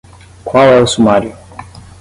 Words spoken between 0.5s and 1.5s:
é o sumário?